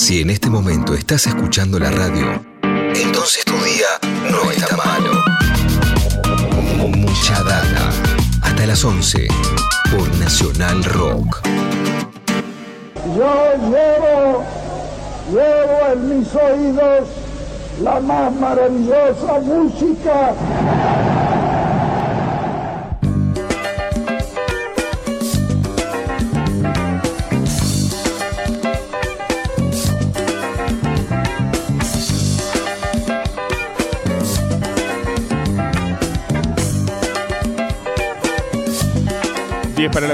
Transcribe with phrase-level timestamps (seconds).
[0.00, 3.86] Si en este momento estás escuchando la radio, entonces tu día
[4.30, 5.12] no está malo.
[6.88, 7.90] Mucha data.
[8.40, 9.28] Hasta las 11
[9.90, 11.42] por Nacional Rock.
[13.14, 14.44] Yo llevo,
[15.32, 17.08] llevo en mis oídos
[17.82, 20.32] la más maravillosa música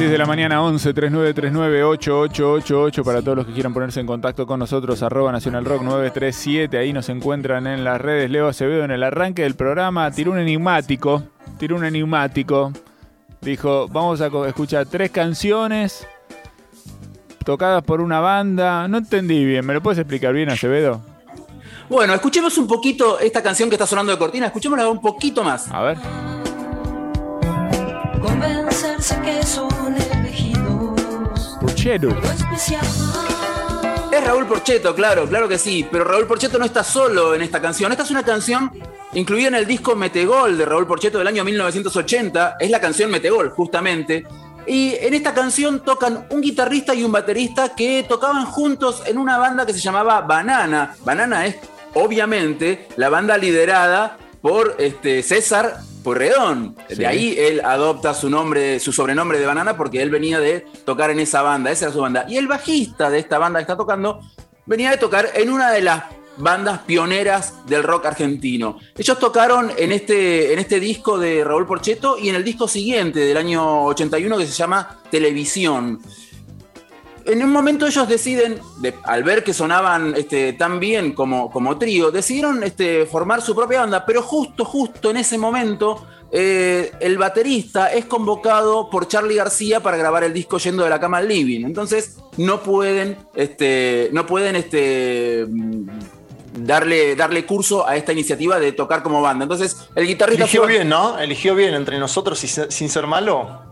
[0.00, 3.74] 10 para las 10 de la mañana, 11 3939 8888 para todos los que quieran
[3.74, 8.30] ponerse en contacto con nosotros, arroba Nacional Rock 937, ahí nos encuentran en las redes.
[8.30, 11.24] Leo Acevedo en el arranque del programa tiró un enigmático,
[11.58, 12.72] tiró un enigmático.
[13.42, 16.06] Dijo, vamos a escuchar tres canciones
[17.44, 18.88] tocadas por una banda.
[18.88, 21.02] No entendí bien, ¿me lo puedes explicar bien, Acevedo?
[21.90, 25.70] Bueno, escuchemos un poquito esta canción que está sonando de cortina, escuchémosla un poquito más.
[25.70, 26.29] A ver
[28.20, 31.58] convencerse que son elegidos.
[31.60, 32.08] Porcheto.
[34.12, 35.86] Es Raúl Porcheto, claro, claro que sí.
[35.90, 37.90] Pero Raúl Porcheto no está solo en esta canción.
[37.92, 38.70] Esta es una canción
[39.14, 42.56] incluida en el disco Metegol de Raúl Porcheto del año 1980.
[42.60, 44.26] Es la canción Metegol, justamente.
[44.66, 49.38] Y en esta canción tocan un guitarrista y un baterista que tocaban juntos en una
[49.38, 50.94] banda que se llamaba Banana.
[51.04, 51.56] Banana es,
[51.94, 56.76] obviamente, la banda liderada por este, César Porredón.
[56.88, 61.10] De ahí él adopta su nombre, su sobrenombre de Banana porque él venía de tocar
[61.10, 62.26] en esa banda, esa era su banda.
[62.28, 64.20] Y el bajista de esta banda que está tocando
[64.66, 66.04] venía de tocar en una de las
[66.36, 68.78] bandas pioneras del rock argentino.
[68.96, 73.20] Ellos tocaron en este, en este disco de Raúl Porcheto y en el disco siguiente
[73.20, 76.00] del año 81 que se llama Televisión
[77.32, 78.60] en un momento ellos deciden,
[79.04, 83.80] al ver que sonaban este, tan bien como, como trío, decidieron este, formar su propia
[83.80, 89.80] banda, pero justo, justo en ese momento, eh, el baterista es convocado por Charlie García
[89.80, 91.64] para grabar el disco Yendo de la cama al living.
[91.64, 95.46] Entonces no pueden, este, no pueden este,
[96.54, 99.44] darle, darle curso a esta iniciativa de tocar como banda.
[99.44, 100.44] Entonces el guitarrista...
[100.44, 101.18] Eligió bien, ¿no?
[101.18, 103.69] Eligió bien entre nosotros y sin ser malo.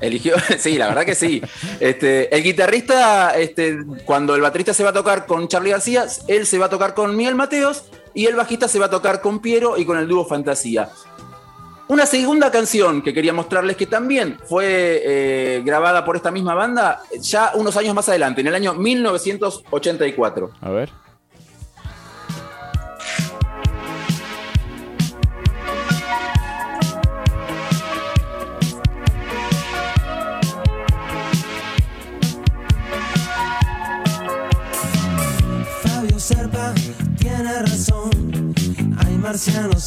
[0.00, 1.42] Eligió, sí, la verdad que sí.
[1.80, 6.46] Este, el guitarrista, este, cuando el baterista se va a tocar con Charlie García, él
[6.46, 7.84] se va a tocar con Miguel Mateos
[8.14, 10.90] y el bajista se va a tocar con Piero y con el dúo Fantasía.
[11.88, 17.00] Una segunda canción que quería mostrarles que también fue eh, grabada por esta misma banda
[17.20, 20.50] ya unos años más adelante, en el año 1984.
[20.60, 20.90] A ver.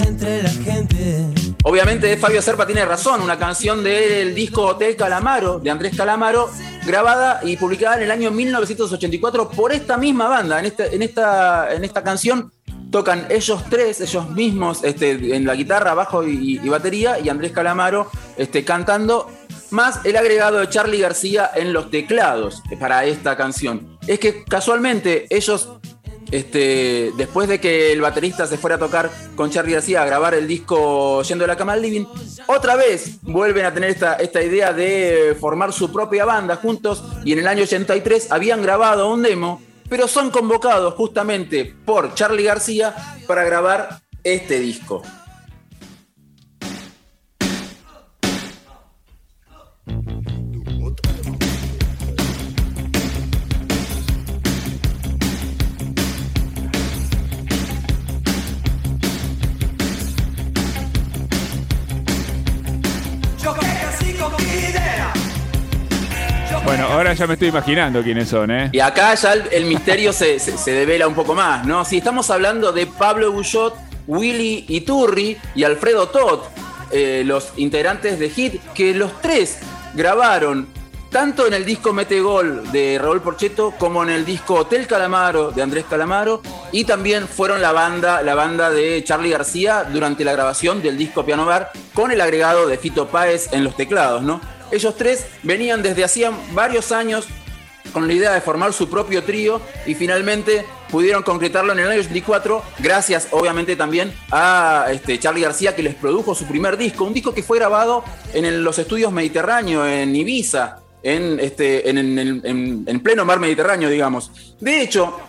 [0.00, 1.26] Entre la gente.
[1.64, 6.50] Obviamente Fabio Serpa tiene razón, una canción del disco Hotel Calamaro, de Andrés Calamaro,
[6.86, 10.58] grabada y publicada en el año 1984 por esta misma banda.
[10.60, 12.52] En, este, en, esta, en esta canción
[12.90, 18.10] tocan ellos tres, ellos mismos, este, en la guitarra, bajo y, batería, y Andrés Calamaro
[18.38, 19.30] este, cantando,
[19.70, 23.98] más el agregado de Charlie García en los teclados para esta canción.
[24.06, 25.68] Es que casualmente ellos
[26.34, 30.34] este, después de que el baterista se fuera a tocar con Charlie García a grabar
[30.34, 32.06] el disco Yendo de la cama al living,
[32.48, 37.32] otra vez vuelven a tener esta, esta idea de formar su propia banda juntos y
[37.34, 42.94] en el año 83 habían grabado un demo, pero son convocados justamente por Charlie García
[43.28, 45.02] para grabar este disco.
[67.14, 68.70] Ya me estoy imaginando quiénes son, ¿eh?
[68.72, 71.84] Y acá ya el, misterio se, devela un poco más, ¿no?
[71.84, 73.74] Si estamos hablando de Pablo Bullot,
[74.06, 76.40] Willy Iturri y Alfredo Todd,
[76.90, 79.58] eh, los integrantes de Hit, que los tres
[79.94, 80.68] grabaron
[81.14, 85.52] tanto en el disco Mete Gol de Raúl Porcheto como en el disco Hotel Calamaro
[85.52, 86.42] de Andrés Calamaro
[86.72, 91.24] y también fueron la banda, la banda de Charlie García durante la grabación del disco
[91.24, 94.40] Piano Bar con el agregado de Fito Páez en los teclados, ¿no?
[94.70, 97.26] Ellos tres venían desde hacía varios años
[97.92, 102.00] con la idea de formar su propio trío y finalmente pudieron concretarlo en el año
[102.00, 107.14] 84 gracias obviamente también a este, Charlie García que les produjo su primer disco, un
[107.14, 108.02] disco que fue grabado
[108.32, 110.78] en los estudios Mediterráneo en Ibiza.
[111.02, 114.30] este, en- en- en pleno mar Mediterráneo, digamos.
[114.58, 115.20] De hecho,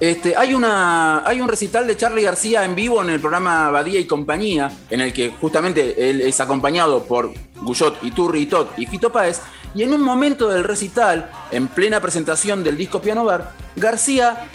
[0.00, 4.00] este, hay, una, hay un recital de Charlie García en vivo en el programa Badía
[4.00, 7.32] y Compañía, en el que justamente él es acompañado por
[7.62, 9.40] Guyot, Iturri y Tot y Fito Páez.
[9.74, 14.48] Y en un momento del recital, en plena presentación del disco Piano Bar, García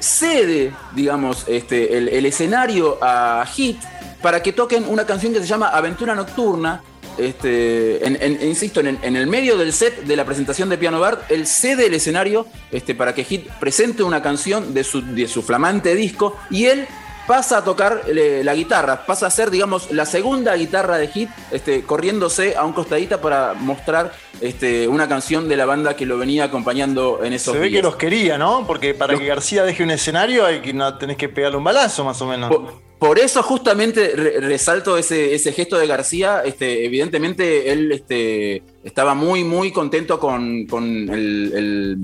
[0.00, 3.78] cede, digamos, este, el, el escenario a Hit
[4.22, 6.82] para que toquen una canción que se llama Aventura Nocturna.
[7.18, 11.00] Este, en- en- insisto, en, en el medio del set de la presentación de Piano
[11.00, 15.26] Bar, él cede el escenario este, para que Hit presente una canción de su, de
[15.28, 16.86] su flamante disco y él
[17.26, 21.28] pasa a tocar eh, la guitarra, pasa a ser, digamos, la segunda guitarra de Hit,
[21.50, 26.18] este, corriéndose a un costadita para mostrar este, una canción de la banda que lo
[26.18, 27.78] venía acompañando en esos Se ve días.
[27.80, 28.64] que los quería, ¿no?
[28.64, 31.64] Porque para Los- que García deje un escenario hay que no tenés que pegarle un
[31.64, 32.48] balazo más o menos.
[32.48, 36.42] Por, por eso justamente re- resalto ese, ese gesto de García.
[36.44, 41.98] Este, evidentemente él este, estaba muy, muy contento con, con el-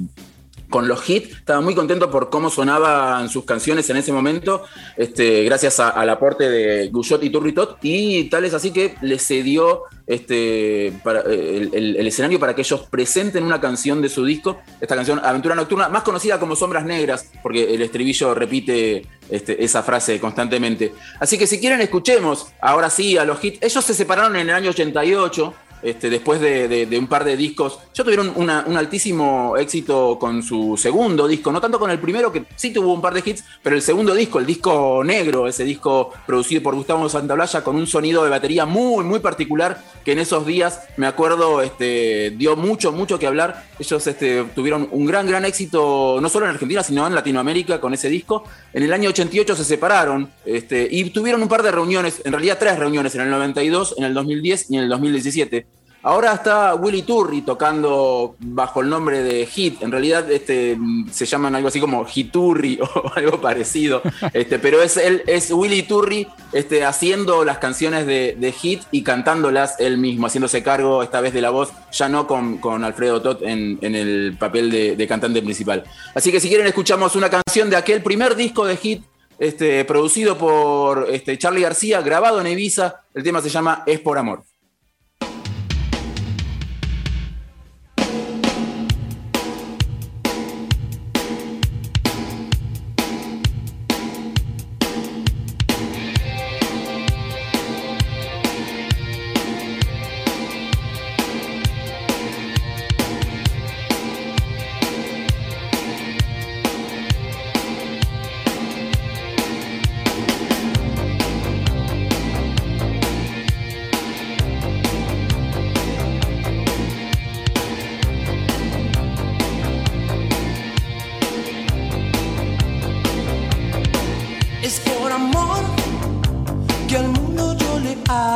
[0.72, 4.64] con los hits, estaba muy contento por cómo sonaban sus canciones en ese momento,
[4.96, 9.20] este, gracias a- al aporte de Guyot y Turritot, y tal es así que le
[9.20, 14.96] cedió este, el- el escenario para que ellos presenten una canción de su disco, esta
[14.96, 20.18] canción Aventura Nocturna, más conocida como Sombras Negras, porque el estribillo repite este, esa frase
[20.20, 20.92] constantemente.
[21.20, 24.54] Así que si quieren escuchemos ahora sí a los hits, ellos se separaron en el
[24.54, 25.54] año 88.
[25.82, 31.26] Este, después de, un par de discos, ya tuvieron un altísimo éxito con su segundo
[31.26, 33.82] disco, no tanto con el primero, que sí tuvo un par de hits, pero el
[33.82, 38.30] segundo disco, el disco negro, ese disco producido por Gustavo Santaolalla con un sonido de
[38.30, 43.26] batería muy, muy particular, que en esos días, me acuerdo, este, dio mucho, mucho que
[43.26, 43.64] hablar.
[43.78, 47.94] Ellos este, tuvieron un gran, gran éxito, no solo en Argentina, sino en Latinoamérica con
[47.94, 48.44] ese disco.
[48.72, 52.58] En el año 88 se separaron este, y tuvieron un par de reuniones, en realidad
[52.58, 55.66] tres reuniones, en el 92, en el 2010 y en el 2017.
[56.04, 59.82] Ahora está Willy Turri tocando bajo el nombre de Hit.
[59.82, 64.02] En realidad este, mm, se llaman algo así como Hiturri o algo parecido.
[64.32, 69.04] Este, pero es él, es Willy Turri este, haciendo las canciones de, de Hit y
[69.04, 73.22] cantándolas él mismo, haciéndose cargo esta vez de la voz, ya no con, con Alfredo
[73.22, 75.84] Tot en, en el papel de, de cantante principal.
[76.16, 79.04] Así que si quieren escuchamos una canción de aquel primer disco de Hit.
[79.38, 83.00] Este, producido por este, Charlie García, grabado en Ibiza.
[83.12, 84.44] El tema se llama Es por Amor.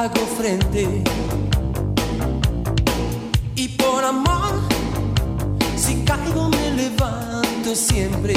[0.06, 1.02] Hago frente.
[3.56, 4.52] Y por amor,
[5.76, 8.34] si caigo me levanto siempre.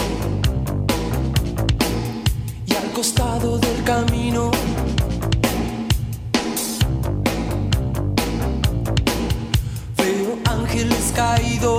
[2.66, 4.51] Y al costado del camino.
[9.98, 11.79] Veo ángeles caídos.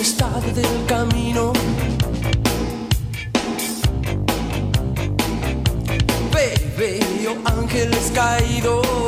[0.00, 1.52] Costado del camino
[6.32, 8.99] ve- veo ángeles caídos.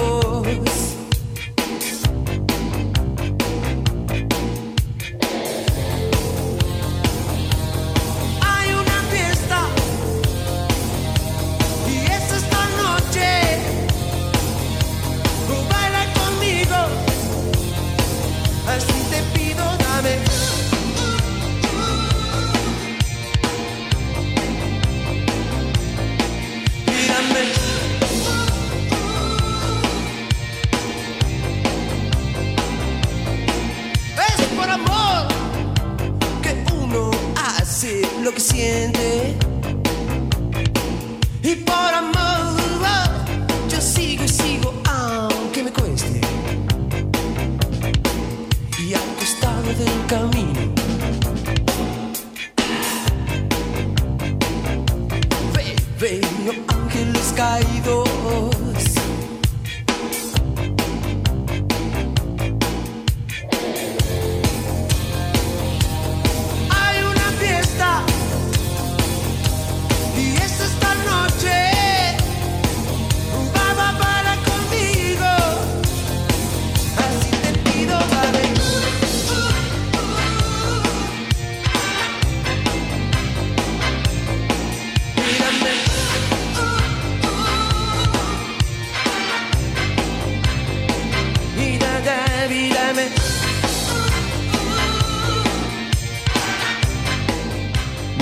[38.42, 39.36] siente.
[41.42, 42.56] Y por amor,
[43.68, 46.20] yo sigo y sigo, aunque me cueste.
[48.80, 50.60] Y al costado del camino.
[55.54, 58.11] Ve, ve, no ángeles caídos.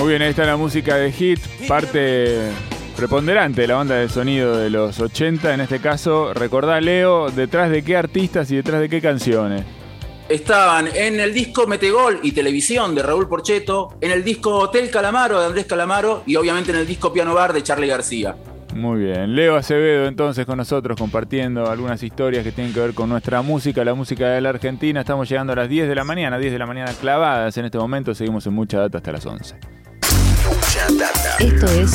[0.01, 2.39] Muy bien, ahí está la música de Hit, parte
[2.97, 5.53] preponderante de la banda de sonido de los 80.
[5.53, 9.63] En este caso, recordá, Leo, detrás de qué artistas y detrás de qué canciones.
[10.27, 15.39] Estaban en el disco Metegol y Televisión de Raúl Porcheto, en el disco Hotel Calamaro
[15.39, 18.35] de Andrés Calamaro y obviamente en el disco Piano Bar de Charlie García.
[18.73, 23.07] Muy bien, Leo Acevedo entonces con nosotros compartiendo algunas historias que tienen que ver con
[23.07, 25.01] nuestra música, la música de la Argentina.
[25.01, 27.77] Estamos llegando a las 10 de la mañana, 10 de la mañana clavadas en este
[27.77, 28.15] momento.
[28.15, 29.80] Seguimos en mucha data hasta las 11.
[30.91, 31.37] Mucha data.
[31.39, 31.91] Esto es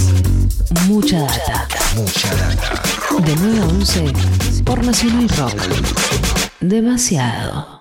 [0.88, 1.68] Mucha Data.
[1.96, 2.82] Mucha data.
[3.24, 4.12] De 9 a 11
[4.64, 5.52] por Nacional Rock.
[6.60, 7.80] Demasiado.